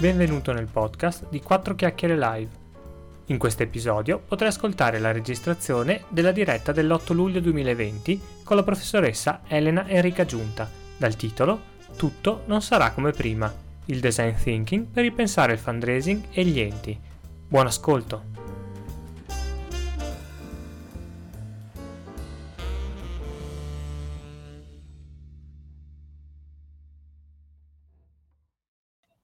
[0.00, 2.50] benvenuto nel podcast di 4 Chiacchiere Live.
[3.26, 9.40] In questo episodio potrai ascoltare la registrazione della diretta dell'8 luglio 2020 con la professoressa
[9.48, 13.52] Elena Enrica Giunta, dal titolo Tutto non sarà come prima,
[13.86, 16.96] il design thinking per ripensare il fundraising e gli enti.
[17.48, 18.37] Buon ascolto!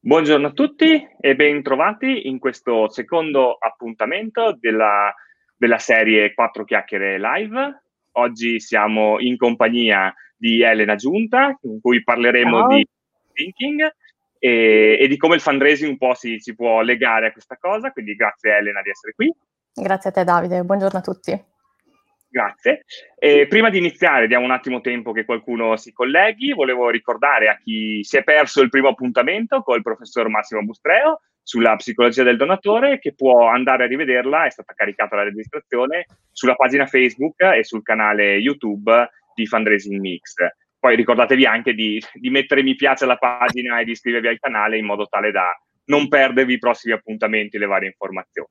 [0.07, 5.11] Buongiorno a tutti e ben trovati in questo secondo appuntamento della,
[5.57, 7.85] della, serie 4 chiacchiere live.
[8.13, 12.69] Oggi siamo in compagnia di Elena Giunta, con cui parleremo Ciao.
[12.69, 12.87] di
[13.33, 13.95] thinking
[14.39, 17.91] e, e, di come il fundraising un po' si, si può legare a questa cosa.
[17.91, 19.35] Quindi grazie Elena di essere qui.
[19.73, 21.45] Grazie a te Davide, buongiorno a tutti.
[22.35, 22.83] Grazie.
[23.17, 26.53] E prima di iniziare, diamo un attimo tempo che qualcuno si colleghi.
[26.53, 31.77] Volevo ricordare a chi si è perso il primo appuntamento col professor Massimo Bustreo sulla
[31.77, 36.87] psicologia del donatore, che può andare a rivederla, è stata caricata la registrazione sulla pagina
[36.87, 40.35] Facebook e sul canale YouTube di Fundraising Mix.
[40.77, 44.77] Poi ricordatevi anche di, di mettere mi piace alla pagina e di iscrivervi al canale
[44.77, 48.49] in modo tale da non perdervi i prossimi appuntamenti e le varie informazioni.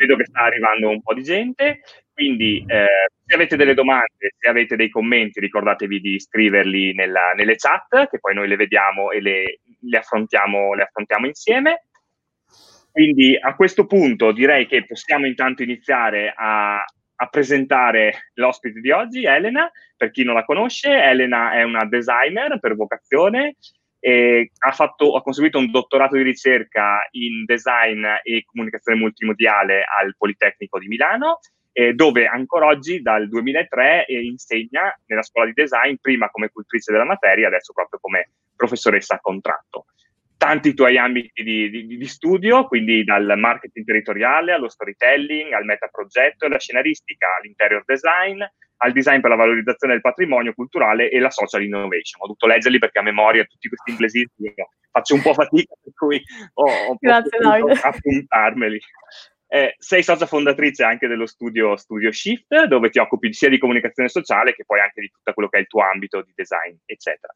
[0.00, 1.80] Vedo che sta arrivando un po' di gente.
[2.20, 7.56] Quindi eh, se avete delle domande, se avete dei commenti, ricordatevi di scriverli nella, nelle
[7.56, 11.86] chat, che poi noi le vediamo e le, le, affrontiamo, le affrontiamo insieme.
[12.92, 19.24] Quindi a questo punto direi che possiamo intanto iniziare a, a, presentare l'ospite di oggi,
[19.24, 19.70] Elena.
[19.96, 23.54] Per chi non la conosce, Elena è una designer per vocazione
[24.02, 30.78] ha, fatto, ha conseguito un dottorato di ricerca in design e comunicazione multimediale al Politecnico
[30.78, 31.38] di Milano
[31.72, 36.92] eh, dove ancora oggi dal 2003 eh, insegna nella scuola di design, prima come cultrice
[36.92, 39.86] della materia, adesso proprio come professoressa a contratto.
[40.36, 46.44] Tanti tuoi ambiti di, di, di studio, quindi dal marketing territoriale allo storytelling, al metaprogetto
[46.44, 48.42] e alla scenaristica, all'interior design,
[48.82, 52.22] al design per la valorizzazione del patrimonio culturale e la social innovation.
[52.22, 54.54] Ho dovuto leggerli perché a memoria tutti questi inglesismi
[54.90, 56.22] faccio un po' fatica, per cui
[56.54, 57.38] ho, ho Grazie,
[57.82, 58.80] appuntarmeli.
[59.52, 64.08] Eh, sei socia fondatrice anche dello studio Studio Shift, dove ti occupi sia di comunicazione
[64.08, 67.34] sociale che poi anche di tutto quello che è il tuo ambito di design, eccetera.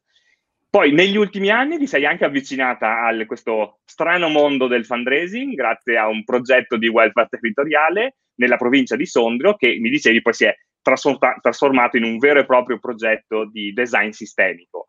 [0.69, 5.97] Poi negli ultimi anni ti sei anche avvicinata a questo strano mondo del fundraising grazie
[5.97, 10.45] a un progetto di welfare territoriale nella provincia di Sondrio che mi dicevi poi si
[10.45, 14.87] è trasformato in un vero e proprio progetto di design sistemico.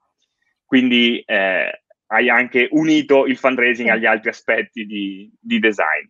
[0.64, 6.06] Quindi eh, hai anche unito il fundraising agli altri aspetti di, di design.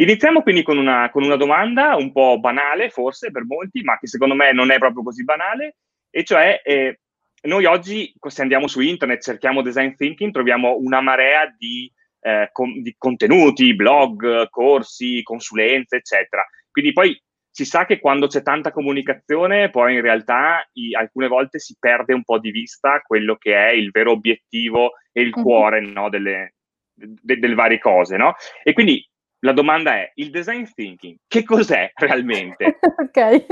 [0.00, 4.06] Iniziamo quindi con una, con una, domanda un po' banale, forse per molti, ma che
[4.06, 5.76] secondo me non è proprio così banale,
[6.08, 7.00] e cioè eh,
[7.42, 12.80] noi oggi, se andiamo su internet, cerchiamo design thinking, troviamo una marea di, eh, con,
[12.80, 16.46] di contenuti, blog, corsi, consulenze, eccetera.
[16.70, 17.20] Quindi poi
[17.50, 22.14] si sa che quando c'è tanta comunicazione, poi in realtà i, alcune volte si perde
[22.14, 25.42] un po' di vista quello che è il vero obiettivo e il mhm.
[25.42, 26.54] cuore no, delle,
[26.94, 28.16] de, delle varie cose.
[28.16, 28.34] No?
[28.62, 29.04] E quindi
[29.40, 32.78] la domanda è, il design thinking, che cos'è realmente?
[32.82, 33.46] ok,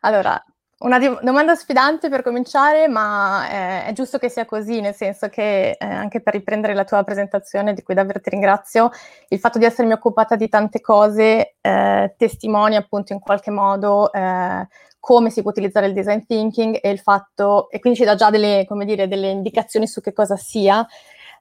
[0.00, 0.42] allora,
[0.82, 5.28] una di- domanda sfidante per cominciare, ma eh, è giusto che sia così, nel senso
[5.28, 8.90] che eh, anche per riprendere la tua presentazione, di cui davvero ti ringrazio,
[9.28, 14.66] il fatto di essermi occupata di tante cose eh, testimonia appunto in qualche modo eh,
[14.98, 18.30] come si può utilizzare il design thinking e il fatto, e quindi ci dà già
[18.30, 20.86] delle, dire, delle indicazioni su che cosa sia,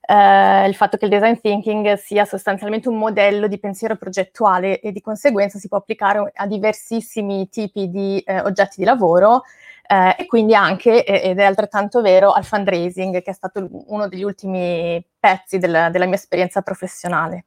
[0.01, 4.91] eh, il fatto che il design thinking sia sostanzialmente un modello di pensiero progettuale e
[4.91, 9.43] di conseguenza si può applicare a diversissimi tipi di eh, oggetti di lavoro
[9.87, 14.23] eh, e quindi anche, ed è altrettanto vero, al fundraising, che è stato uno degli
[14.23, 17.45] ultimi pezzi del, della mia esperienza professionale.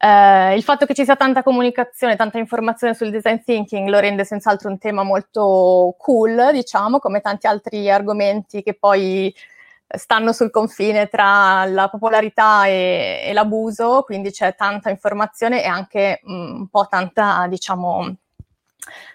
[0.00, 4.24] Uh, il fatto che ci sia tanta comunicazione, tanta informazione sul design thinking lo rende
[4.24, 9.34] senz'altro un tema molto cool, diciamo, come tanti altri argomenti che poi
[9.96, 16.20] stanno sul confine tra la popolarità e, e l'abuso, quindi c'è tanta informazione e anche
[16.22, 18.16] mh, mm, un po' tanta, diciamo,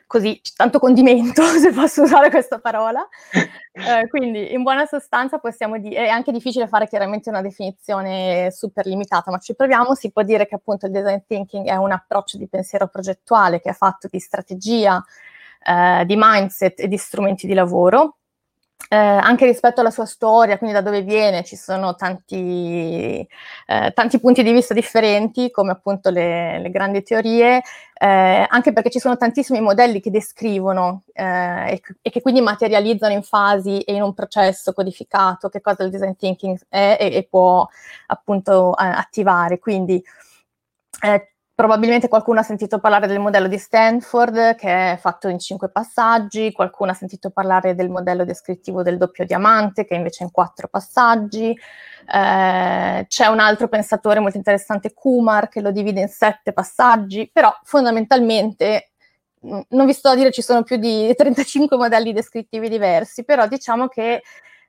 [0.07, 3.07] così, tanto condimento, se posso usare questa parola.
[3.75, 8.85] Eh, quindi, in buona sostanza, possiamo dire, è anche difficile fare chiaramente una definizione super
[8.85, 12.37] limitata, ma ci proviamo, si può dire che appunto il design thinking è un approccio
[12.37, 15.03] di pensiero progettuale che è fatto di strategia,
[15.65, 18.17] eh, di mindset e di strumenti di lavoro,
[18.89, 23.27] eh, anche rispetto alla sua storia, quindi da dove viene, ci sono tanti,
[23.65, 27.61] eh, tanti punti di vista differenti, come appunto le, le grandi teorie,
[27.93, 33.13] eh, anche perché ci sono tantissimi modelli che descrivono eh, e, e, che quindi materializzano
[33.13, 37.27] in fasi e in un processo codificato che cosa il design thinking è e, e
[37.29, 37.67] può
[38.07, 39.59] appunto eh, attivare.
[39.59, 40.03] Quindi
[41.01, 45.69] eh, Probabilmente qualcuno ha sentito parlare del modello di Stanford che è fatto in cinque
[45.69, 50.31] passaggi, qualcuno ha sentito parlare del modello descrittivo del doppio diamante che invece è in
[50.31, 51.51] quattro passaggi.
[51.51, 57.55] Eh, c'è un altro pensatore molto interessante, Kumar, che lo divide in sette passaggi, però
[57.61, 58.93] fondamentalmente
[59.45, 63.45] mm, non vi sto a dire ci sono più di 35 modelli descrittivi diversi, però
[63.45, 64.23] diciamo che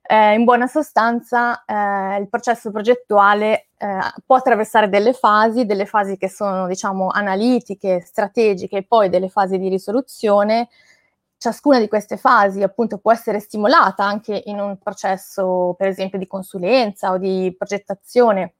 [0.07, 6.17] eh, in buona sostanza eh, il processo progettuale eh, può attraversare delle fasi, delle fasi
[6.17, 10.69] che sono diciamo analitiche, strategiche e poi delle fasi di risoluzione.
[11.37, 16.27] Ciascuna di queste fasi appunto può essere stimolata anche in un processo per esempio di
[16.27, 18.55] consulenza o di progettazione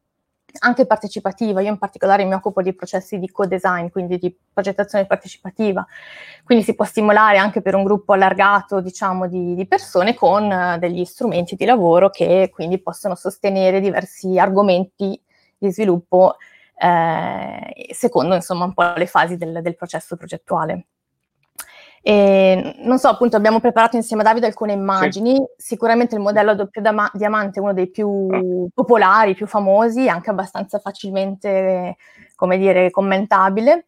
[0.61, 1.61] anche partecipativa.
[1.61, 5.87] Io in particolare mi occupo di processi di co-design, quindi di progettazione partecipativa.
[6.45, 10.79] Quindi si può stimolare anche per un gruppo allargato, diciamo, di, di persone con uh,
[10.79, 15.21] degli strumenti di lavoro che quindi possono sostenere diversi argomenti
[15.57, 16.37] di sviluppo
[16.77, 20.87] eh, secondo insomma un po' le fasi del, del processo progettuale.
[22.07, 25.37] E, non so, appunto, abbiamo preparato insieme a Davide alcune immagini.
[25.37, 25.45] Sì.
[25.57, 28.69] Sicuramente il modello a doppio dama- diamante è uno dei più ah.
[28.75, 31.97] popolari, più famosi, anche abbastanza facilmente,
[32.35, 33.87] come dire, commentabile,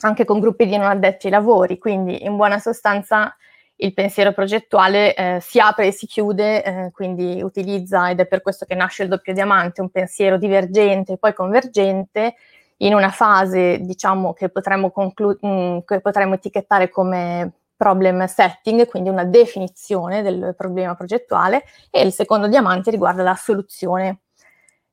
[0.00, 1.78] anche con gruppi di non addetti ai lavori.
[1.78, 3.32] Quindi, in buona sostanza,
[3.76, 8.42] il pensiero progettuale eh, si apre e si chiude, eh, quindi utilizza, ed è per
[8.42, 12.34] questo che nasce il doppio diamante, un pensiero divergente e poi convergente
[12.78, 19.08] in una fase, diciamo, che potremmo, conclu- mm, che potremmo etichettare come problem setting, quindi
[19.08, 24.20] una definizione del problema progettuale, e il secondo diamante riguarda la soluzione.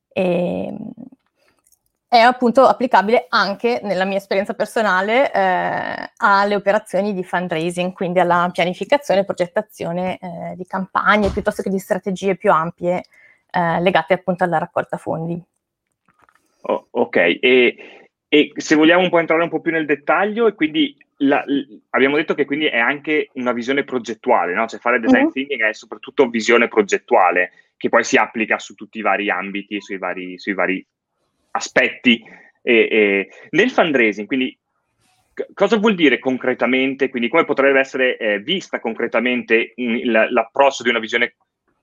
[0.09, 0.75] E,
[2.13, 8.50] è appunto applicabile anche, nella mia esperienza personale, eh, alle operazioni di fundraising, quindi alla
[8.51, 13.06] pianificazione e progettazione eh, di campagne piuttosto che di strategie più ampie
[13.50, 15.44] eh, legate appunto alla raccolta fondi.
[16.65, 17.75] Oh, ok, e,
[18.30, 21.81] e, se vogliamo un po' entrare un po' più nel dettaglio, e quindi la, l,
[21.89, 24.65] abbiamo detto che quindi è anche una visione progettuale, no?
[24.68, 25.31] Cioè fare design mm-hmm.
[25.31, 29.98] thinking è soprattutto visione progettuale, che poi si applica su tutti i vari ambiti, sui
[29.98, 30.86] vari, sui vari
[31.51, 32.24] aspetti.
[32.62, 34.57] E, e, nel fundraising, quindi
[35.54, 40.89] cosa vuol dire concretamente, quindi come potrebbe essere eh, vista concretamente in, l, l'approccio di
[40.89, 41.36] una visione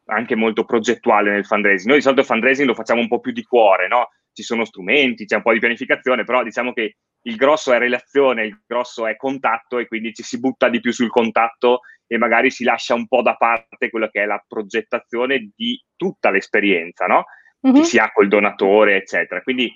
[0.06, 1.88] anche molto progettuale nel fundraising?
[1.88, 4.08] Noi di solito il fundraising lo facciamo un po' più di cuore, no?
[4.32, 8.46] Ci sono strumenti, c'è un po' di pianificazione, però diciamo che il grosso è relazione,
[8.46, 12.50] il grosso è contatto e quindi ci si butta di più sul contatto e magari
[12.50, 17.24] si lascia un po' da parte quello che è la progettazione di tutta l'esperienza, no?
[17.66, 17.76] Mm-hmm.
[17.76, 19.42] Che si ha col donatore, eccetera.
[19.42, 19.72] Quindi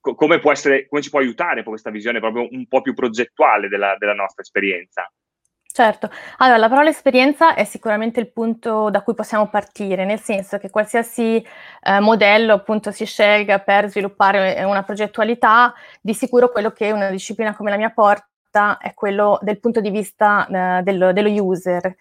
[0.00, 3.68] co- come, può essere, come ci può aiutare questa visione proprio un po' più progettuale
[3.68, 5.10] della, della nostra esperienza?
[5.76, 10.56] Certo, allora la parola esperienza è sicuramente il punto da cui possiamo partire, nel senso
[10.56, 11.44] che qualsiasi
[11.82, 17.56] eh, modello appunto si scelga per sviluppare una progettualità, di sicuro quello che una disciplina
[17.56, 20.46] come la mia porta è quello del punto di vista
[20.78, 21.92] eh, dello, dello user.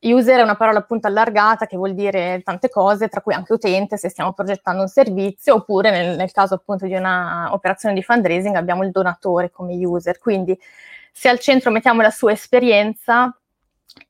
[0.00, 3.96] User è una parola appunto allargata che vuol dire tante cose, tra cui anche utente
[3.96, 8.84] se stiamo progettando un servizio, oppure nel, nel caso appunto di un'operazione di fundraising abbiamo
[8.84, 10.18] il donatore come user.
[10.18, 10.58] Quindi
[11.16, 13.32] se al centro mettiamo la sua esperienza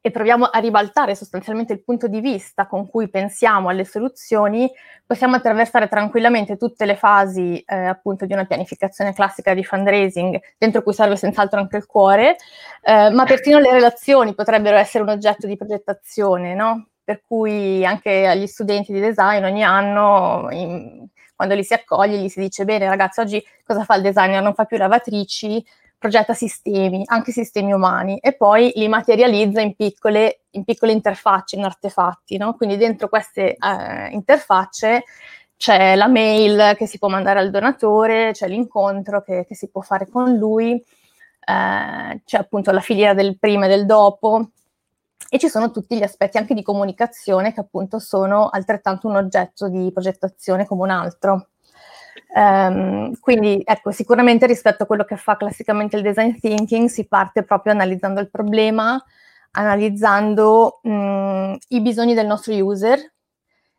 [0.00, 4.70] e proviamo a ribaltare sostanzialmente il punto di vista con cui pensiamo alle soluzioni,
[5.04, 10.82] possiamo attraversare tranquillamente tutte le fasi eh, appunto di una pianificazione classica di fundraising, dentro
[10.82, 12.36] cui serve senz'altro anche il cuore,
[12.82, 16.88] eh, ma persino le relazioni potrebbero essere un oggetto di progettazione, no?
[17.04, 22.30] Per cui anche agli studenti di design ogni anno, in, quando li si accoglie, gli
[22.30, 24.42] si dice bene ragazzi, oggi cosa fa il designer?
[24.42, 25.62] Non fa più lavatrici,
[26.04, 31.64] progetta sistemi, anche sistemi umani, e poi li materializza in piccole, in piccole interfacce, in
[31.64, 32.36] artefatti.
[32.36, 32.54] No?
[32.54, 35.04] Quindi dentro queste eh, interfacce
[35.56, 39.80] c'è la mail che si può mandare al donatore, c'è l'incontro che, che si può
[39.80, 44.50] fare con lui, eh, c'è appunto la filiera del prima e del dopo,
[45.30, 49.70] e ci sono tutti gli aspetti anche di comunicazione che appunto sono altrettanto un oggetto
[49.70, 51.48] di progettazione come un altro.
[52.34, 57.44] Um, quindi ecco, sicuramente rispetto a quello che fa classicamente il design thinking si parte
[57.44, 59.02] proprio analizzando il problema,
[59.52, 62.98] analizzando mh, i bisogni del nostro user,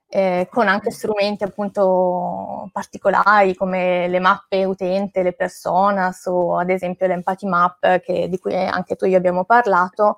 [0.07, 7.07] eh, con anche strumenti appunto particolari come le mappe utente, le personas o ad esempio
[7.07, 10.17] l'empathy map che, di cui anche tu e io abbiamo parlato,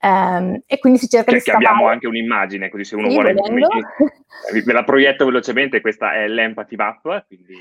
[0.00, 1.64] Um, e quindi si cerca che, di scavare.
[1.64, 3.34] abbiamo anche un'immagine, così se uno sì, vuole...
[3.34, 7.56] Ve la proietto velocemente, questa è l'Empathy Map, quindi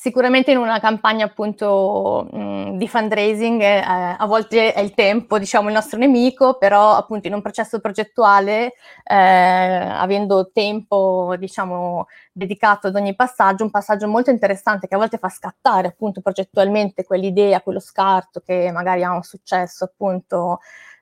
[0.00, 5.68] Sicuramente in una campagna appunto mh, di fundraising eh, a volte è il tempo, diciamo,
[5.68, 8.72] il nostro nemico, però appunto in un processo progettuale,
[9.04, 15.18] eh, avendo tempo, diciamo, dedicato ad ogni passaggio, un passaggio molto interessante che a volte
[15.18, 20.60] fa scattare appunto progettualmente quell'idea, quello scarto che magari ha un successo appunto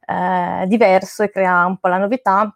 [0.09, 2.51] eh, diverso e crea un po' la novità,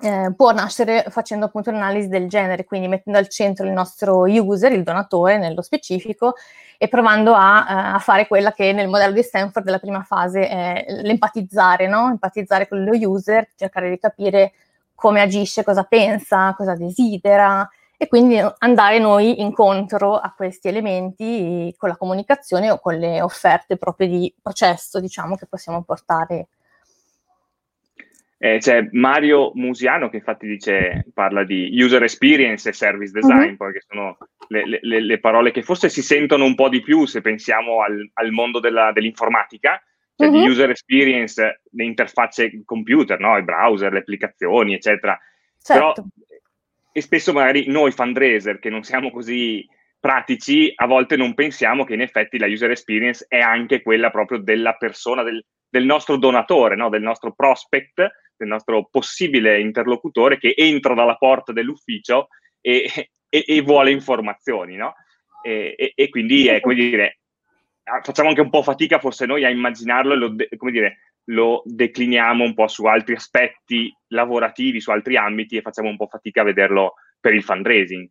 [0.00, 4.72] eh, può nascere facendo appunto un'analisi del genere, quindi mettendo al centro il nostro user,
[4.72, 6.34] il donatore nello specifico,
[6.78, 10.48] e provando a, uh, a fare quella che nel modello di Stanford della prima fase
[10.48, 12.08] è l'empatizzare, no?
[12.08, 14.52] empatizzare con lo user, cercare di capire
[14.94, 21.88] come agisce, cosa pensa, cosa desidera e quindi andare noi incontro a questi elementi con
[21.88, 26.46] la comunicazione o con le offerte proprio di processo, diciamo, che possiamo portare
[28.40, 33.56] eh, c'è Mario Musiano che infatti dice, parla di user experience e service design, uh-huh.
[33.56, 34.16] poi che sono
[34.46, 38.08] le, le, le, parole che forse si sentono un po' di più se pensiamo al,
[38.14, 39.82] al mondo della, dell'informatica,
[40.14, 40.40] cioè uh-huh.
[40.40, 43.36] di user experience, le interfacce computer, no?
[43.36, 45.18] i browser, le applicazioni, eccetera.
[45.60, 45.92] Certo.
[45.92, 46.06] Però,
[46.92, 49.66] e spesso magari noi fundraiser che non siamo così
[49.98, 54.38] pratici, a volte non pensiamo che in effetti la user experience è anche quella proprio
[54.38, 56.88] della persona, del, del nostro donatore, no?
[56.88, 62.28] del nostro prospect, del nostro possibile interlocutore che entra dalla porta dell'ufficio
[62.60, 62.90] e,
[63.28, 64.94] e, e vuole informazioni, no?
[65.42, 67.18] E, e, quindi è come dire,
[67.84, 71.62] ah, facciamo anche un po' fatica forse noi a immaginarlo e lo, come dire, lo
[71.64, 76.40] decliniamo un po' su altri aspetti lavorativi, su altri ambiti e facciamo un po' fatica
[76.40, 78.08] a vederlo per il fundraising.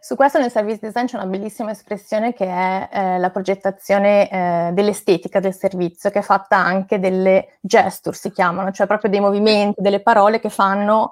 [0.00, 4.70] Su questo nel service design c'è una bellissima espressione che è eh, la progettazione eh,
[4.72, 9.80] dell'estetica del servizio, che è fatta anche delle gesture, si chiamano, cioè proprio dei movimenti,
[9.80, 11.10] delle parole che fanno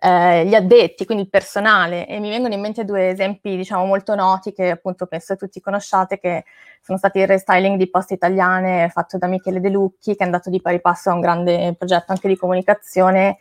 [0.00, 2.06] eh, gli addetti, quindi il personale.
[2.08, 6.18] E mi vengono in mente due esempi, diciamo, molto noti che appunto penso tutti conosciate,
[6.18, 6.44] che
[6.80, 10.50] sono stati il restyling di Poste Italiane fatto da Michele De Lucchi, che è andato
[10.50, 13.38] di pari passo a un grande progetto anche di comunicazione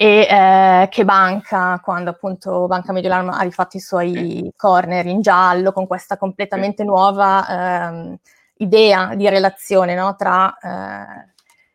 [0.00, 5.72] e eh, che Banca, quando appunto Banca Mediolanum ha rifatto i suoi corner in giallo
[5.72, 8.16] con questa completamente nuova ehm,
[8.58, 10.14] idea di relazione no?
[10.14, 11.32] tra eh,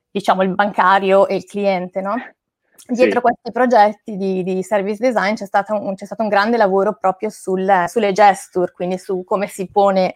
[0.10, 2.00] diciamo il bancario e il cliente.
[2.00, 2.16] No?
[2.88, 3.26] Dietro sì.
[3.26, 7.30] questi progetti di, di, service design c'è stato, un, c'è stato un grande lavoro proprio
[7.30, 10.16] sul, sulle gesture, quindi su come si pone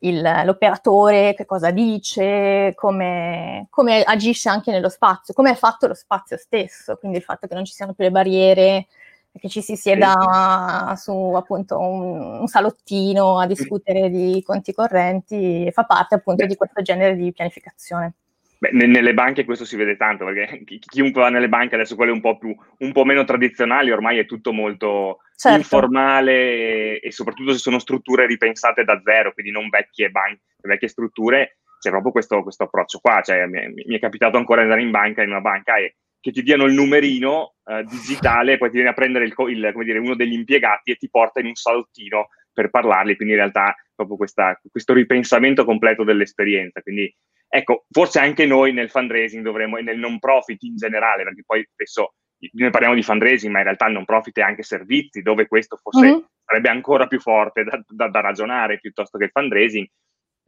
[0.00, 5.94] il, l'operatore, che cosa dice, come, come, agisce anche nello spazio, come è fatto lo
[5.94, 8.86] spazio stesso, quindi il fatto che non ci siano più le barriere,
[9.38, 15.84] che ci si sieda su appunto un, un salottino a discutere di conti correnti, fa
[15.84, 18.14] parte appunto di questo genere di pianificazione.
[18.60, 22.10] Beh, nelle banche questo si vede tanto, perché chi, chiunque va nelle banche, adesso quelle
[22.10, 25.58] un po', più, un po' meno tradizionali, ormai è tutto molto certo.
[25.58, 31.58] informale e, soprattutto se sono strutture ripensate da zero, quindi non vecchie, banche, vecchie strutture,
[31.78, 33.20] c'è proprio questo, questo approccio qua.
[33.22, 36.32] Cioè, mi, mi, è capitato ancora di andare in banca, in una banca, e che
[36.32, 40.16] ti diano il numerino eh, digitale poi ti viene a prendere il, il, dire, uno
[40.16, 44.60] degli impiegati e ti porta in un salottino per parlarli, quindi in realtà proprio questa,
[44.68, 46.82] questo ripensamento completo dell'esperienza.
[46.82, 47.14] Quindi
[47.48, 51.66] ecco, forse anche noi nel fundraising dovremmo, e nel non profit in generale, perché poi
[51.70, 52.14] spesso
[52.52, 55.76] noi parliamo di fundraising, ma in realtà il non profit è anche servizi, dove questo
[55.76, 56.18] forse mm-hmm.
[56.44, 59.86] sarebbe ancora più forte da, da, da, ragionare piuttosto che il fundraising.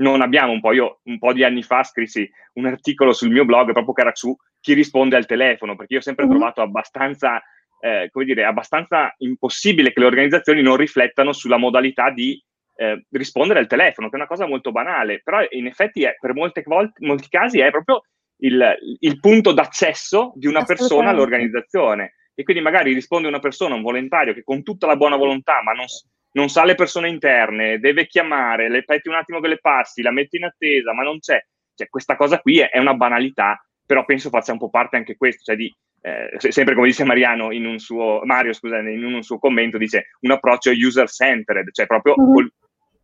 [0.01, 3.45] Non abbiamo un po', io un po' di anni fa scrissi un articolo sul mio
[3.45, 6.37] blog proprio che era su chi risponde al telefono, perché io ho sempre mm-hmm.
[6.37, 7.43] trovato abbastanza,
[7.81, 12.43] eh, come dire, abbastanza impossibile che le organizzazioni non riflettano sulla modalità di
[12.81, 16.33] eh, rispondere al telefono, che è una cosa molto banale, però in effetti è, per
[16.33, 18.05] molte volte, molti casi è proprio
[18.39, 22.15] il, il punto d'accesso di una persona all'organizzazione.
[22.35, 25.73] E quindi magari risponde una persona, un volontario, che con tutta la buona volontà, ma
[25.73, 25.85] non,
[26.33, 30.11] non sa le persone interne, deve chiamare, le petti un attimo che le passi, la
[30.11, 31.39] metti in attesa, ma non c'è.
[31.75, 35.17] Cioè, questa cosa qui è, è una banalità, però penso faccia un po' parte anche
[35.17, 35.71] questo, cioè di,
[36.01, 40.07] eh, sempre come dice Mariano in un suo, Mario, scusa, in un suo commento, dice
[40.21, 42.33] un approccio user-centered, cioè proprio mm-hmm.
[42.33, 42.53] col,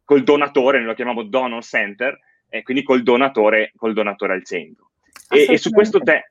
[0.06, 4.92] col, donatore, noi lo chiamiamo donor center, e quindi col donatore, col donatore al centro.
[5.28, 6.30] E, e su, questo te,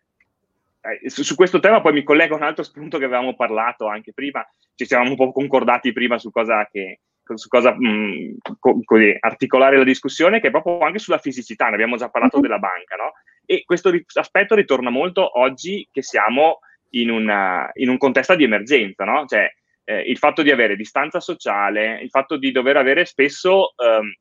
[0.82, 3.88] eh, su, su, questo tema poi mi collego a un altro spunto che avevamo parlato
[3.88, 7.02] anche prima, ci siamo un po' concordati prima su cosa, che,
[7.36, 11.68] su cosa mh, mm, co- così, articolare la discussione, che è proprio anche sulla fisicità,
[11.68, 12.42] ne abbiamo già parlato uh-huh.
[12.42, 13.12] della banca, no?
[13.46, 16.60] E questo ri- aspetto ritorna molto oggi che siamo
[16.92, 19.26] in, una, in un contesto di emergenza, no?
[19.26, 19.54] Cioè,
[19.86, 24.12] eh, il fatto di avere distanza sociale, il fatto di dover avere spesso ehm,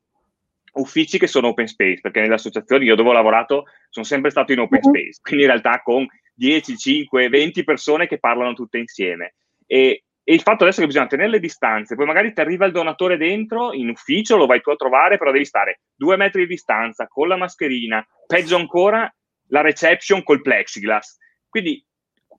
[0.74, 4.52] uffici che sono open space, perché nelle associazioni io dove ho lavorato sono sempre stato
[4.52, 4.90] in open mhm.
[4.90, 9.34] space, quindi in realtà con 10, 5, 20 persone che parlano tutte insieme.
[9.66, 12.72] E, e il fatto adesso che bisogna tenere le distanze, poi magari ti arriva il
[12.72, 16.48] donatore dentro, in ufficio, lo vai tu a trovare, però devi stare due metri di
[16.48, 19.12] distanza, con la mascherina, peggio ancora
[19.48, 21.18] la reception col plexiglass.
[21.48, 21.84] Quindi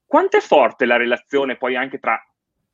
[0.06, 2.20] quanto è forte la relazione poi anche tra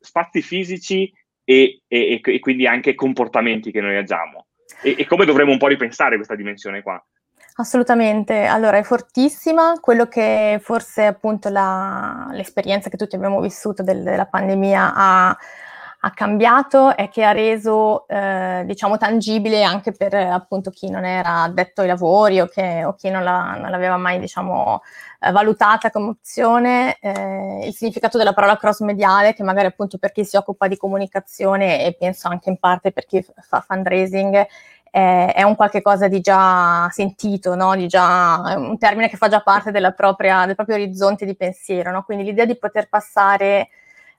[0.01, 1.11] spazi fisici
[1.43, 4.47] e, e, e quindi anche comportamenti che noi agiamo?
[4.81, 7.01] E, e come dovremmo un po' ripensare questa dimensione qua?
[7.55, 14.01] Assolutamente, allora è fortissima, quello che forse appunto la, l'esperienza che tutti abbiamo vissuto del,
[14.03, 15.37] della pandemia ha,
[16.01, 21.43] ha, cambiato è che ha reso eh, diciamo tangibile anche per appunto chi non era
[21.43, 24.81] addetto ai lavori o, che, o chi non, la, non, l'aveva mai diciamo
[25.19, 30.11] eh, valutata come opzione eh, il significato della parola cross mediale che magari appunto per
[30.11, 34.47] chi si occupa di comunicazione e penso anche in parte per chi fa fundraising
[34.91, 37.75] è, è un qualche cosa di già sentito, no?
[37.75, 41.91] di già, un termine che fa già parte propria, del proprio orizzonte di pensiero.
[41.91, 42.03] No?
[42.03, 43.69] Quindi l'idea di poter passare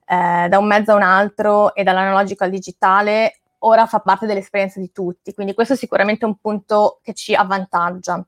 [0.07, 4.81] eh, da un mezzo a un altro e dall'analogico al digitale ora fa parte dell'esperienza
[4.81, 8.25] di tutti, quindi questo è sicuramente un punto che ci avvantaggia.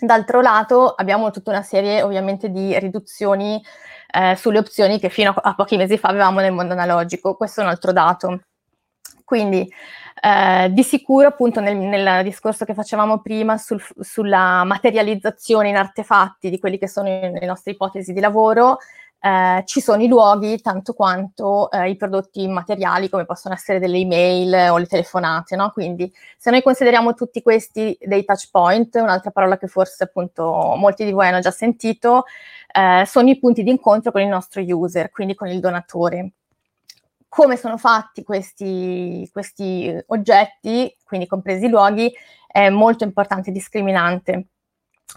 [0.00, 3.62] D'altro lato abbiamo tutta una serie ovviamente di riduzioni
[4.10, 7.64] eh, sulle opzioni che fino a, pochi mesi fa avevamo nel mondo analogico, questo è
[7.64, 8.40] un altro dato.
[9.24, 9.72] Quindi
[10.20, 16.50] eh, di sicuro, appunto, nel, nel, discorso che facevamo prima sul, sulla materializzazione in artefatti
[16.50, 18.78] di quelli che sono le nostre ipotesi di lavoro,
[19.24, 23.96] eh, ci sono i luoghi tanto quanto eh, i prodotti materiali, come possono essere delle
[23.96, 25.70] email o le telefonate, no?
[25.70, 31.06] Quindi, se noi consideriamo tutti questi dei touch point, un'altra parola che forse appunto molti
[31.06, 32.24] di voi hanno già sentito,
[32.70, 36.32] eh, sono i punti di incontro con il nostro user, quindi con il donatore
[37.28, 42.12] come sono fatti questi, questi oggetti, quindi compresi i luoghi,
[42.46, 44.50] è molto importante e discriminante.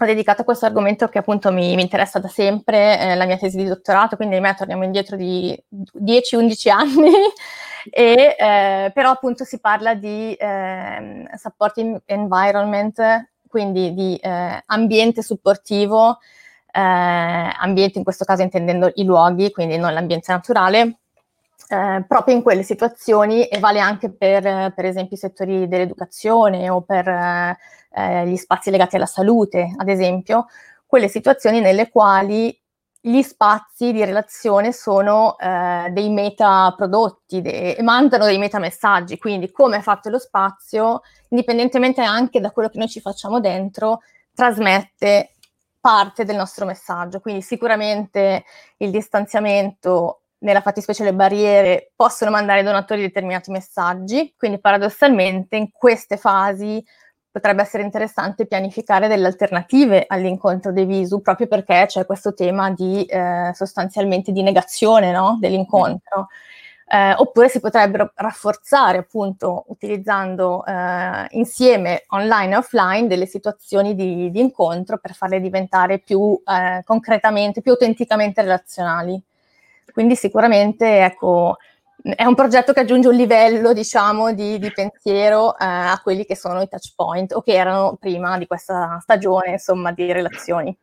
[0.00, 3.36] Ho dedicato a questo argomento che appunto mi, mi interessa da sempre, eh, la mia
[3.36, 7.10] tesi di dottorato, quindi ahimè torniamo indietro di 10-11 anni,
[7.90, 13.00] e, eh, però appunto si parla di eh, supporting environment,
[13.48, 16.18] quindi di eh, ambiente supportivo,
[16.70, 20.98] eh, ambiente in questo caso intendendo i luoghi, quindi non l'ambiente naturale,
[21.68, 26.82] eh, proprio in quelle situazioni e vale anche per, per esempio, i settori dell'educazione o
[26.82, 30.46] per eh, gli spazi legati alla salute, ad esempio,
[30.86, 32.58] quelle situazioni nelle quali
[33.00, 39.80] gli spazi di relazione sono eh, dei metaprodotti de- mandano dei metamessaggi, quindi come è
[39.80, 44.00] fatto lo spazio, indipendentemente anche da quello che noi ci facciamo dentro,
[44.34, 45.34] trasmette
[45.80, 47.20] parte del nostro messaggio.
[47.20, 48.44] Quindi sicuramente
[48.78, 55.70] il distanziamento nella fattispecie le barriere, possono mandare ai donatori determinati messaggi, quindi paradossalmente in
[55.72, 56.84] queste fasi
[57.30, 63.04] potrebbe essere interessante pianificare delle alternative all'incontro dei visu, proprio perché c'è questo tema di
[63.04, 65.36] eh, sostanzialmente di negazione no?
[65.40, 66.28] dell'incontro.
[66.90, 74.30] Eh, oppure si potrebbero rafforzare appunto utilizzando eh, insieme online e offline delle situazioni di,
[74.30, 79.22] di, incontro per farle diventare più eh, concretamente, più autenticamente relazionali.
[79.92, 81.56] Quindi sicuramente ecco,
[82.02, 86.36] è un progetto che aggiunge un livello diciamo, di, di pensiero eh, a quelli che
[86.36, 90.76] sono i touch point o che erano prima di questa stagione insomma, di relazioni.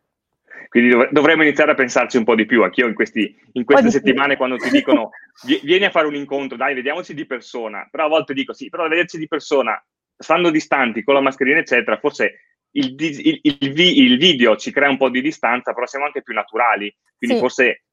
[0.69, 2.63] Quindi dov- dovremmo iniziare a pensarci un po' di più.
[2.63, 4.37] Anch'io in, questi, in queste settimane, più.
[4.37, 5.11] quando ti dicono
[5.63, 7.87] vieni a fare un incontro, dai, vediamoci di persona.
[7.89, 9.81] Però a volte dico sì, però vederci di persona,
[10.17, 12.39] stando distanti, con la mascherina, eccetera, forse
[12.71, 16.33] il, il, il, il, video ci crea un po' di distanza, però siamo anche più
[16.33, 16.93] naturali.
[17.17, 17.41] Quindi sì.
[17.41, 17.84] forse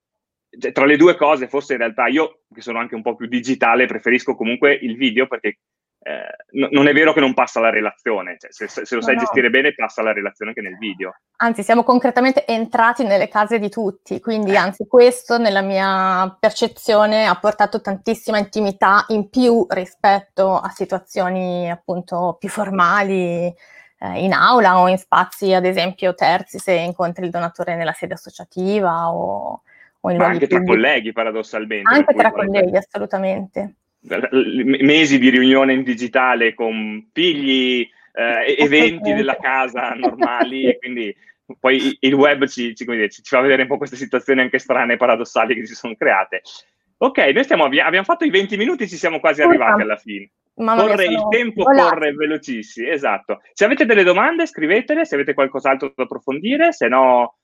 [0.58, 3.26] cioè, tra le due cose, forse in realtà io, che sono anche un po' più
[3.26, 5.58] digitale, preferisco comunque il video perché
[6.04, 9.20] eh, non è vero che non passa la relazione, cioè, se, se, lo sai no,
[9.20, 11.14] gestire bene passa la relazione anche nel video.
[11.36, 17.36] Anzi, siamo concretamente entrati nelle case di tutti, quindi anzi questo nella mia percezione ha
[17.36, 24.88] portato tantissima intimità in più rispetto a situazioni appunto più formali eh, in aula o
[24.88, 29.62] in spazi ad esempio terzi se incontri il donatore nella sede associativa o
[30.02, 31.94] anche tra colleghi, paradossalmente.
[31.94, 33.74] Anche tra colleghi, assolutamente.
[34.00, 41.14] Mesi di riunione in digitale con figli, eh, eventi della casa normali, e quindi
[41.58, 44.94] poi il web ci, ci, dire, ci, fa vedere un po' queste situazioni anche strane
[44.94, 46.42] e paradossali che si sono create.
[46.98, 50.30] Ok, noi stiamo, abbiamo fatto i 20 minuti, ci siamo quasi arrivati alla fine.
[50.54, 51.88] Mamma corre il tempo, volati.
[51.88, 53.40] corre velocissimo, esatto.
[53.52, 57.38] Se avete delle domande, scrivetele, se avete qualcos'altro da approfondire, se no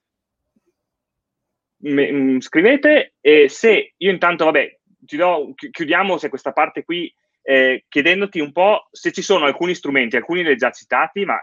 [1.87, 7.13] mm, scrivete e se io intanto, vabbè, do, chiudiamo se questa parte qui
[7.43, 11.43] eh, chiedendoti un po' se ci sono alcuni strumenti, alcuni li hai già citati, ma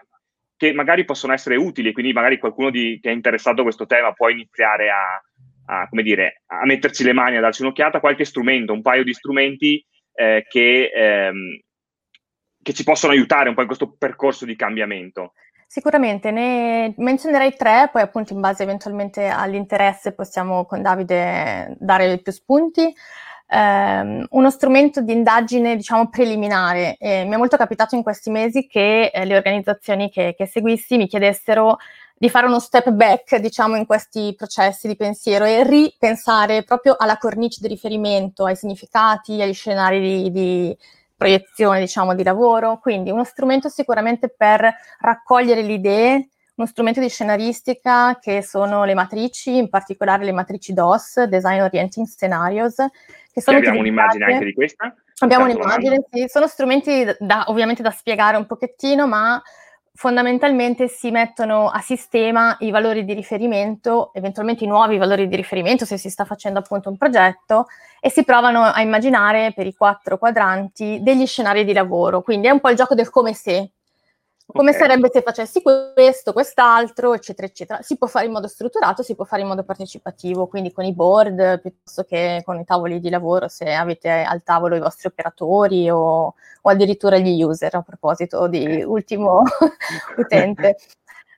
[0.58, 4.14] che magari possono essere utili, quindi magari qualcuno di, che è interessato a questo tema
[4.14, 5.22] può iniziare a,
[5.66, 9.84] a, dire, a metterci le mani, a darci un'occhiata, qualche strumento, un paio di strumenti
[10.14, 11.60] eh, che, ehm,
[12.62, 15.34] che ci possono aiutare un po' in questo percorso di cambiamento.
[15.68, 22.32] Sicuramente, ne menzionerei tre, poi appunto in base eventualmente all'interesse possiamo con Davide dare più
[22.32, 22.94] spunti.
[23.48, 26.96] Um, uno strumento di indagine, diciamo, preliminare.
[26.98, 30.98] Eh, mi è molto capitato in questi mesi che eh, le organizzazioni che, che, seguissi
[30.98, 31.78] mi chiedessero
[32.18, 37.18] di fare uno step back, diciamo, in questi processi di pensiero e ripensare proprio alla
[37.18, 40.78] cornice di riferimento, ai significati, agli scenari di, di
[41.16, 42.80] proiezione, diciamo, di lavoro.
[42.80, 48.94] Quindi uno strumento sicuramente per raccogliere le idee, uno strumento di scenaristica che sono le
[48.94, 52.76] matrici, in particolare le matrici DOS, Design Orienting Scenarios,
[53.32, 54.94] che sono abbiamo un'immagine anche di questa.
[55.20, 56.26] Abbiamo un'immagine, sì.
[56.28, 59.42] Sono strumenti da, ovviamente da spiegare un pochettino, ma
[59.96, 65.86] fondamentalmente si mettono a sistema i valori di riferimento, eventualmente i nuovi valori di riferimento
[65.86, 67.68] se si sta facendo appunto un progetto
[68.02, 72.22] e si provano a immaginare per i quattro quadranti degli scenari di lavoro.
[72.22, 73.72] Quindi è un po' il gioco del come se,
[74.48, 74.82] come okay.
[74.82, 77.82] sarebbe se facessi questo, quest'altro, eccetera, eccetera.
[77.82, 80.94] Si può fare in modo strutturato, si può fare in modo partecipativo, quindi con i
[80.94, 85.90] board piuttosto che con i tavoli di lavoro, se avete al tavolo i vostri operatori
[85.90, 89.42] o, o addirittura gli user, a proposito di ultimo
[90.18, 90.78] utente.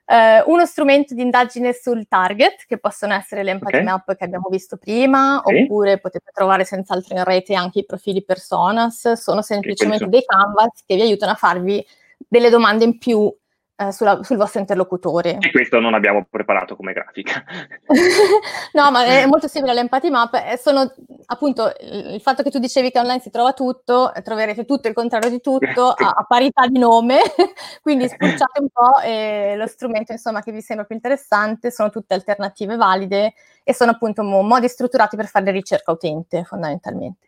[0.08, 3.86] Uh, uno strumento di indagine sul target, che possono essere le empathy okay.
[3.86, 5.64] map che abbiamo visto prima, okay.
[5.64, 10.94] oppure potete trovare senz'altro in rete anche i profili personas, sono semplicemente dei canvas che
[10.94, 11.86] vi aiutano a farvi
[12.18, 13.32] delle domande in più
[13.80, 15.38] eh, sulla, sul vostro interlocutore.
[15.40, 17.44] E questo non abbiamo preparato come grafica.
[18.72, 20.34] no, ma è molto simile all'empathy map.
[20.34, 20.92] Eh, sono
[21.26, 24.94] appunto il fatto che tu dicevi che online si trova tutto, eh, troverete tutto il
[24.94, 27.20] contrario di tutto a, a parità di nome,
[27.80, 32.14] quindi spulciate un po' e lo strumento insomma che vi sembra più interessante sono tutte
[32.14, 37.27] alternative valide e sono appunto modi strutturati per fare ricerca utente fondamentalmente.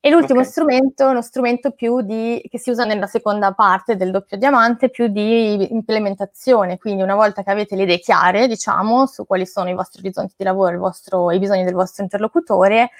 [0.00, 0.50] E l'ultimo okay.
[0.52, 4.90] strumento è uno strumento più di, che si usa nella seconda parte del doppio diamante,
[4.90, 6.78] più di implementazione.
[6.78, 10.34] Quindi una volta che avete le idee chiare, diciamo, su quali sono i vostri orizzonti
[10.36, 12.90] di lavoro, vostro, i bisogni del vostro interlocutore,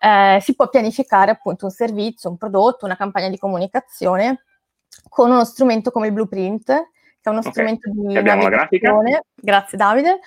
[0.00, 4.42] eh, si può pianificare appunto un servizio, un prodotto, una campagna di comunicazione
[5.08, 6.82] con uno strumento come il blueprint, che
[7.22, 7.52] è uno okay.
[7.52, 9.22] strumento di navigazione.
[9.34, 10.18] Grazie Davide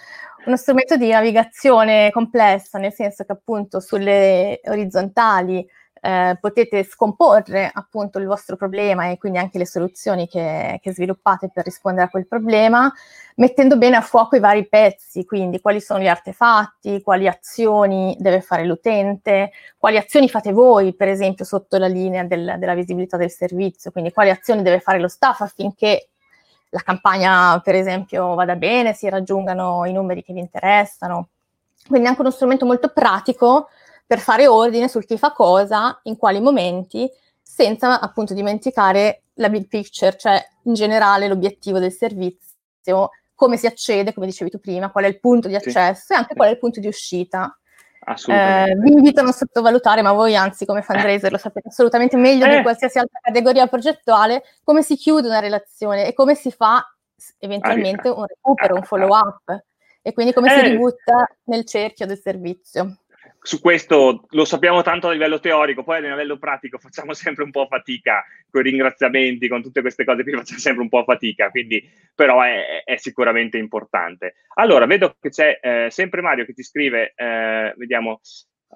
[0.45, 5.67] uno strumento di navigazione complessa, nel senso che appunto sulle orizzontali
[6.05, 11.49] eh, potete scomporre appunto il vostro problema e quindi anche le soluzioni che, che, sviluppate
[11.51, 12.93] per rispondere a quel problema,
[13.37, 18.41] mettendo bene a fuoco i vari pezzi, quindi quali sono gli artefatti, quali azioni deve
[18.41, 23.31] fare l'utente, quali azioni fate voi, per esempio, sotto la linea del, della visibilità del
[23.31, 26.09] servizio, quindi quali azioni deve fare lo staff affinché
[26.69, 31.29] la campagna, per esempio, vada bene, si raggiungano i numeri che vi interessano.
[31.87, 33.69] Quindi anche uno strumento molto pratico
[34.05, 37.09] per fare ordine sul chi fa cosa, in quali momenti,
[37.41, 44.13] senza appunto dimenticare la big picture, cioè in generale l'obiettivo del servizio, come si accede,
[44.13, 46.13] come dicevi tu prima, qual è il punto di accesso sì.
[46.13, 47.57] e anche qual è il punto di uscita.
[48.27, 52.45] Eh, vi invito a non sottovalutare, ma voi anzi come fundraiser lo sapete assolutamente meglio
[52.45, 52.57] eh.
[52.57, 56.85] di qualsiasi altra categoria progettuale, come si chiude una relazione e come si fa
[57.39, 59.63] eventualmente un recupero, un follow up
[60.03, 60.59] e quindi come eh.
[60.59, 62.97] si ributta nel cerchio del servizio
[63.45, 67.51] su questo lo sappiamo tanto a livello teorico, poi a livello pratico facciamo sempre un
[67.51, 71.51] po' fatica con i ringraziamenti, con tutte queste cose qui facciamo sempre un po' fatica,
[71.51, 74.33] quindi però è, è sicuramente importante.
[74.55, 78.19] Allora, vedo che c'è eh, sempre Mario che ti scrive, eh, vediamo,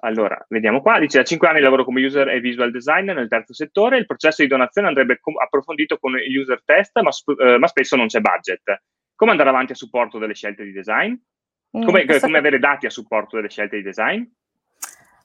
[0.02, 3.52] allora, vediamo qua, dice da 5 anni lavoro come user e visual designer nel terzo
[3.52, 7.10] settore, il processo di donazione andrebbe approfondito con il user test, ma,
[7.44, 8.82] eh, ma, spesso non c'è budget.
[9.16, 11.14] Come andare avanti a supporto delle scelte di design?
[11.72, 14.22] Come, mm, come avere dati a supporto delle scelte di design?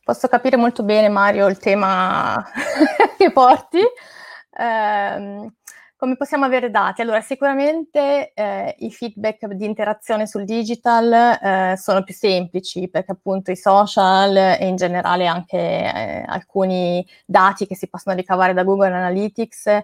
[0.06, 2.46] Posso capire molto bene, Mario, il tema
[3.18, 3.80] che porti.
[3.80, 5.52] Eh,
[5.96, 7.02] come possiamo avere dati?
[7.02, 13.50] Allora, sicuramente eh, i feedback di interazione sul digital eh, sono più semplici perché appunto
[13.50, 18.94] i social e in generale anche eh, alcuni dati che si possono ricavare da Google
[18.94, 19.80] Analytics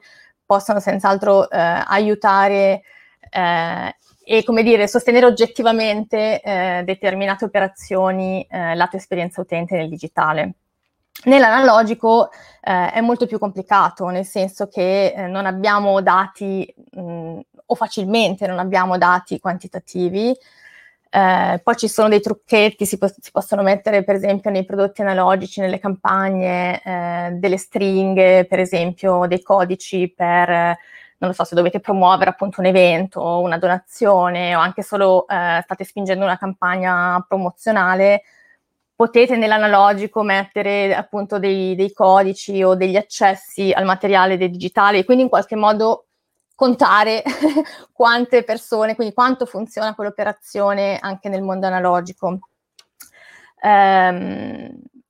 [0.46, 2.84] possono senz'altro eh, aiutare
[3.28, 3.96] eh,
[4.34, 10.54] e come dire, sostenere oggettivamente eh, determinate operazioni eh, lato esperienza utente nel digitale.
[11.26, 12.30] Nell'analogico
[12.62, 18.48] eh, è molto più complicato, nel senso che eh, non abbiamo dati mh, o facilmente
[18.48, 20.34] non abbiamo dati quantitativi.
[21.10, 25.02] Eh, poi ci sono dei trucchetti, si, po- si, possono mettere per esempio nei prodotti
[25.02, 30.78] analogici, nelle campagne, eh, delle stringhe, per esempio dei codici per
[31.22, 35.62] non lo so, se dovete promuovere appunto un evento, una donazione o anche solo eh,
[35.64, 38.24] state spingendo una campagna promozionale,
[38.96, 45.24] potete nell'analogico mettere appunto dei, dei codici o degli accessi al materiale digitale e quindi
[45.24, 46.08] in qualche modo
[46.56, 47.22] contare
[47.94, 52.40] quante persone, quindi quanto funziona quell'operazione anche nel mondo analogico.
[53.56, 54.12] È,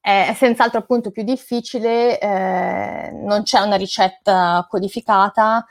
[0.02, 5.66] è, senz'altro appunto più difficile, eh, non c'è una ricetta codificata.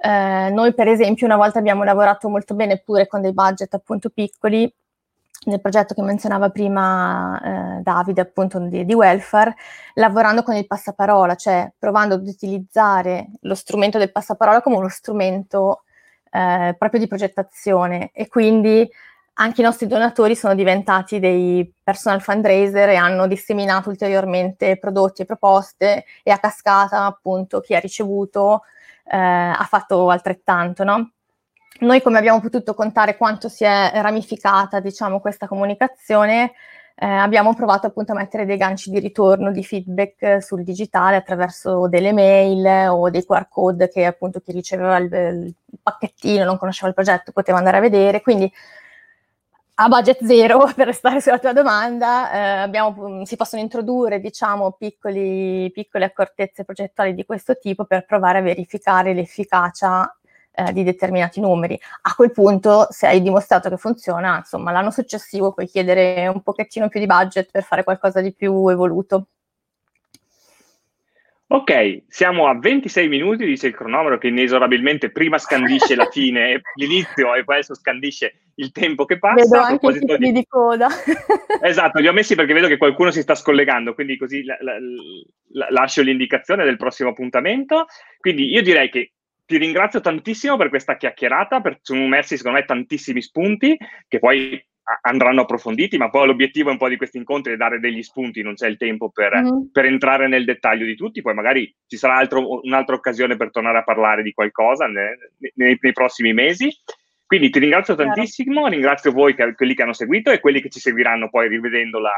[0.00, 4.10] Eh, noi per esempio una volta abbiamo lavorato molto bene pure con dei budget appunto
[4.10, 4.72] piccoli
[5.46, 9.54] nel progetto che menzionava prima eh, Davide, appunto di, di, welfare,
[9.94, 15.84] lavorando con il passaparola, cioè provando ad utilizzare lo strumento del passaparola come uno strumento
[16.30, 18.10] eh, proprio di progettazione.
[18.12, 18.88] E quindi
[19.40, 25.26] anche i nostri donatori sono diventati dei personal fundraiser e hanno disseminato ulteriormente prodotti e
[25.26, 28.62] proposte e a cascata appunto chi ha ricevuto
[29.16, 31.12] ha fatto altrettanto, no?
[31.80, 36.52] Noi come abbiamo potuto contare quanto si è ramificata, diciamo, questa comunicazione,
[37.00, 41.86] eh, abbiamo provato appunto a mettere dei ganci di ritorno, di feedback sul digitale attraverso
[41.86, 46.88] delle mail o dei QR code che appunto chi riceveva il, il pacchettino, non conosceva
[46.88, 48.20] il progetto, poteva andare a vedere.
[48.20, 48.52] Quindi
[49.80, 55.70] a budget zero, per restare sulla tua domanda, eh, abbiamo, si possono introdurre diciamo, piccoli,
[55.72, 60.12] piccole accortezze progettuali di questo tipo per provare a verificare l'efficacia
[60.52, 61.78] eh, di determinati numeri.
[62.02, 66.88] A quel punto, se hai dimostrato che funziona, insomma, l'anno successivo puoi chiedere un pochettino
[66.88, 69.28] più di budget per fare qualcosa di più evoluto.
[71.50, 77.34] Ok, siamo a 26 minuti, dice il cronometro che inesorabilmente prima scandisce la fine, l'inizio
[77.34, 79.44] e poi adesso scandisce il tempo che passa.
[79.44, 80.32] Vedo anche i di...
[80.32, 80.88] di coda.
[81.62, 84.76] esatto, li ho messi perché vedo che qualcuno si sta scollegando, quindi così la, la,
[85.52, 87.86] la, lascio l'indicazione del prossimo appuntamento.
[88.20, 89.12] Quindi io direi che
[89.46, 93.74] ti ringrazio tantissimo per questa chiacchierata, per, sono emersi secondo me tantissimi spunti
[94.06, 94.62] che poi
[95.02, 98.54] andranno approfonditi, ma poi l'obiettivo un po' di questi incontri è dare degli spunti, non
[98.54, 99.66] c'è il tempo per, mm-hmm.
[99.70, 103.78] per entrare nel dettaglio di tutti, poi magari ci sarà altro, un'altra occasione per tornare
[103.78, 105.16] a parlare di qualcosa nei,
[105.54, 106.70] nei, nei prossimi mesi.
[107.26, 110.80] Quindi ti ringrazio tantissimo, ringrazio voi, che, quelli che hanno seguito e quelli che ci
[110.80, 112.14] seguiranno poi rivedendo la,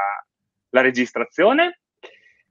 [0.70, 1.80] la registrazione.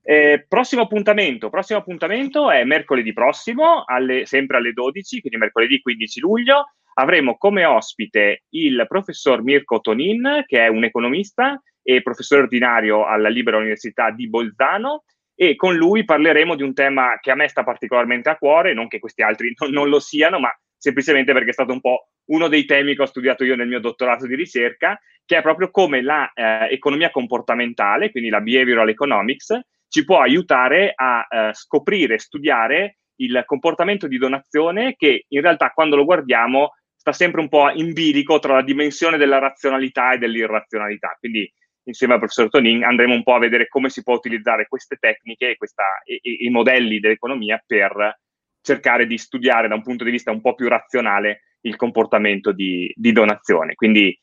[0.01, 6.19] Eh, prossimo appuntamento, prossimo appuntamento è mercoledì prossimo, alle, sempre alle 12, quindi mercoledì 15
[6.19, 6.73] luglio.
[6.99, 13.29] Avremo come ospite il professor Mirko Tonin, che è un economista e professore ordinario alla
[13.29, 17.63] Libera Università di Bolzano, e con lui parleremo di un tema che a me sta
[17.63, 21.53] particolarmente a cuore, non che questi altri non, non lo siano, ma semplicemente perché è
[21.53, 24.99] stato un po' uno dei temi che ho studiato io nel mio dottorato di ricerca,
[25.25, 29.57] che è proprio come l'economia eh, comportamentale, quindi la behavioral economics,
[29.87, 35.95] ci può aiutare a eh, scoprire, studiare il comportamento di donazione che in realtà quando
[35.95, 41.15] lo guardiamo sta sempre un po' in bilico tra la dimensione della razionalità e dell'irrazionalità.
[41.17, 41.49] Quindi
[41.83, 45.55] insieme al professor Tonin andremo un po' a vedere come si può utilizzare queste tecniche
[45.55, 48.19] questa, e, e, i modelli dell'economia per
[48.61, 52.91] cercare di studiare da un punto di vista un po' più razionale il comportamento di,
[52.93, 53.75] di donazione.
[53.75, 54.17] Quindi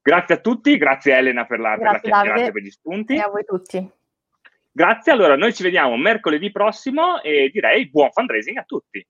[0.00, 3.14] grazie a tutti, grazie Elena per la, grazie, per la chiacchierata e per gli spunti.
[3.14, 3.90] E a voi tutti.
[4.70, 9.04] Grazie, allora noi ci vediamo mercoledì prossimo e direi buon fundraising a tutti.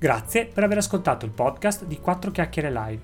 [0.00, 3.02] Grazie per aver ascoltato il podcast di 4 chiacchiere live.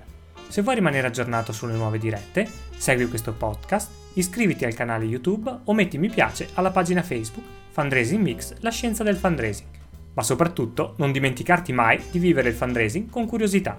[0.49, 5.75] Se vuoi rimanere aggiornato sulle nuove dirette, segui questo podcast, iscriviti al canale YouTube o
[5.75, 9.77] metti mi piace alla pagina Facebook Fundraising Mix, la scienza del fundraising
[10.17, 13.79] ma soprattutto non dimenticarti mai di vivere il fundraising con curiosità.